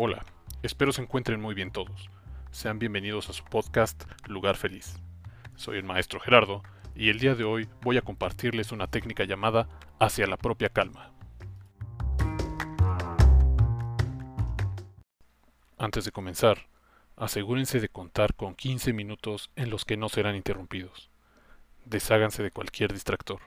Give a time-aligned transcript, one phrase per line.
[0.00, 0.24] Hola,
[0.62, 2.08] espero se encuentren muy bien todos.
[2.52, 5.00] Sean bienvenidos a su podcast Lugar Feliz.
[5.56, 6.62] Soy el maestro Gerardo
[6.94, 9.68] y el día de hoy voy a compartirles una técnica llamada
[9.98, 11.10] hacia la propia calma.
[15.76, 16.68] Antes de comenzar,
[17.16, 21.10] asegúrense de contar con 15 minutos en los que no serán interrumpidos.
[21.86, 23.40] Desháganse de cualquier distractor.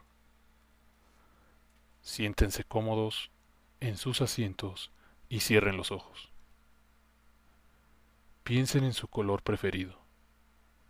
[2.01, 3.31] Siéntense cómodos
[3.79, 4.91] en sus asientos
[5.29, 6.30] y cierren los ojos.
[8.43, 9.99] Piensen en su color preferido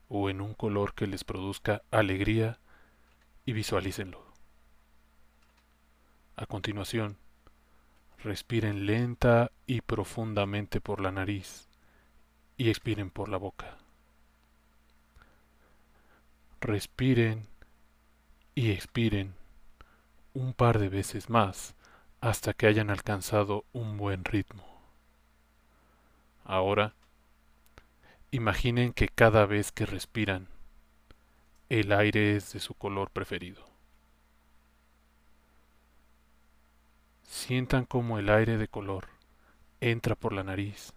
[0.07, 2.59] o en un color que les produzca alegría
[3.45, 4.23] y visualícenlo.
[6.35, 7.17] A continuación,
[8.23, 11.67] respiren lenta y profundamente por la nariz
[12.57, 13.77] y expiren por la boca.
[16.61, 17.47] Respiren
[18.55, 19.35] y expiren
[20.33, 21.75] un par de veces más
[22.21, 24.63] hasta que hayan alcanzado un buen ritmo.
[26.43, 26.93] Ahora,
[28.31, 30.47] imaginen que cada vez que respiran,
[31.69, 33.65] el aire es de su color preferido.
[37.23, 39.07] Sientan como el aire de color
[39.81, 40.93] entra por la nariz,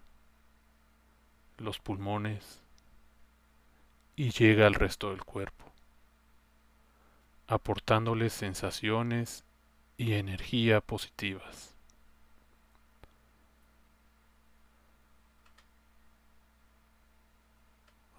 [1.57, 2.61] los pulmones
[4.15, 5.65] y llega al resto del cuerpo,
[7.47, 9.43] aportándoles sensaciones
[9.97, 11.74] y energía positivas.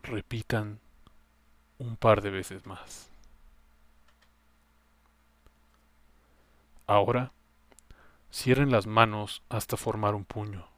[0.07, 0.79] Repitan
[1.79, 3.11] un par de veces más.
[6.87, 7.33] Ahora,
[8.31, 10.69] cierren las manos hasta formar un puño,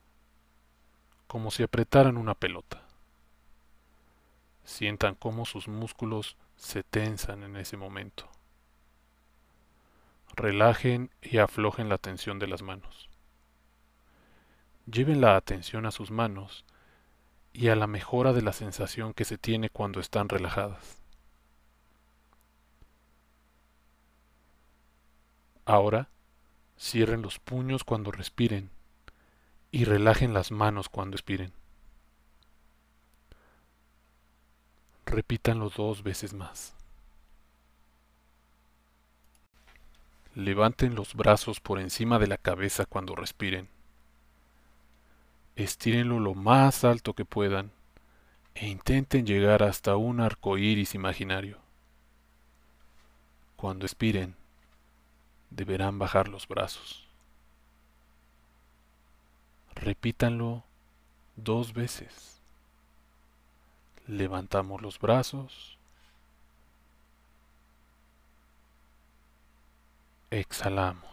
[1.27, 2.81] como si apretaran una pelota.
[4.65, 8.31] Sientan cómo sus músculos se tensan en ese momento.
[10.37, 13.11] Relajen y aflojen la tensión de las manos.
[14.87, 16.65] Lleven la atención a sus manos
[17.53, 20.99] y a la mejora de la sensación que se tiene cuando están relajadas.
[25.65, 26.09] Ahora,
[26.79, 28.71] cierren los puños cuando respiren
[29.71, 31.53] y relajen las manos cuando expiren.
[35.05, 36.75] Repítanlo dos veces más.
[40.35, 43.69] Levanten los brazos por encima de la cabeza cuando respiren.
[45.59, 47.73] Estírenlo lo más alto que puedan
[48.55, 51.59] e intenten llegar hasta un arco iris imaginario.
[53.57, 54.37] Cuando expiren,
[55.51, 57.09] deberán bajar los brazos.
[59.75, 60.63] Repítanlo
[61.35, 62.41] dos veces.
[64.07, 65.77] Levantamos los brazos.
[70.31, 71.08] Exhalamos.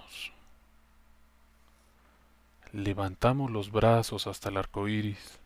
[2.75, 5.39] Levantamos los brazos hasta el arco iris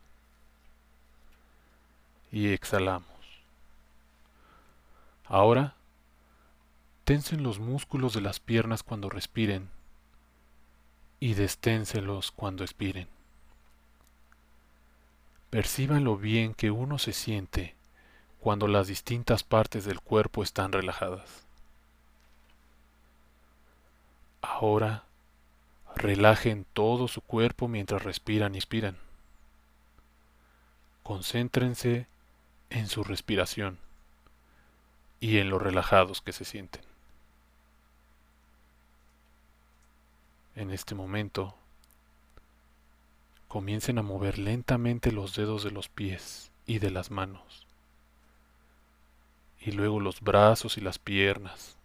[2.31, 3.05] y exhalamos.
[5.25, 5.75] Ahora,
[7.03, 9.69] tensen los músculos de las piernas cuando respiren
[11.19, 13.07] y desténselos cuando expiren.
[15.51, 17.75] Perciban lo bien que uno se siente
[18.39, 21.45] cuando las distintas partes del cuerpo están relajadas.
[24.41, 25.03] Ahora
[25.99, 28.97] relajen todo su cuerpo mientras respiran y expiran.
[31.03, 32.07] Concéntrense
[32.69, 33.77] en su respiración
[35.19, 36.83] y en lo relajados que se sienten.
[40.55, 41.53] En este momento,
[43.49, 47.67] comiencen a mover lentamente los dedos de los pies y de las manos,
[49.59, 51.77] y luego los brazos y las piernas,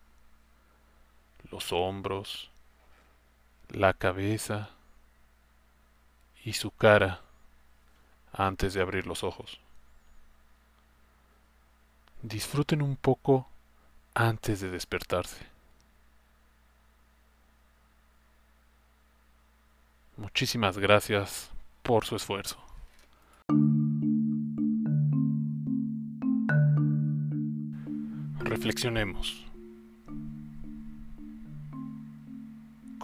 [1.51, 2.51] los hombros,
[3.75, 4.71] la cabeza
[6.45, 7.23] y su cara
[8.33, 9.61] antes de abrir los ojos.
[12.23, 13.49] Disfruten un poco
[14.15, 15.47] antes de despertarse.
[20.17, 21.51] Muchísimas gracias
[21.83, 22.59] por su esfuerzo.
[28.39, 29.54] Reflexionemos.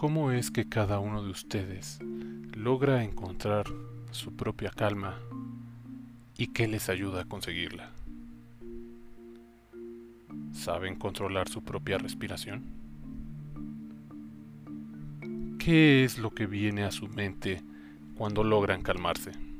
[0.01, 1.99] ¿Cómo es que cada uno de ustedes
[2.55, 3.67] logra encontrar
[4.09, 5.19] su propia calma
[6.35, 7.91] y qué les ayuda a conseguirla?
[10.53, 12.63] ¿Saben controlar su propia respiración?
[15.59, 17.61] ¿Qué es lo que viene a su mente
[18.15, 19.50] cuando logran calmarse?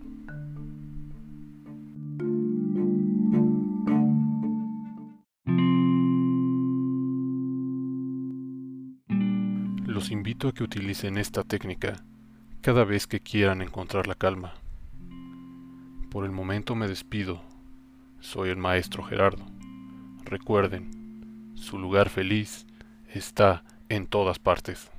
[9.92, 12.02] Los invito a que utilicen esta técnica
[12.62, 14.54] cada vez que quieran encontrar la calma.
[16.10, 17.42] Por el momento me despido.
[18.22, 19.46] Soy el maestro Gerardo.
[20.24, 22.66] Recuerden, su lugar feliz
[23.14, 24.90] está en todas partes.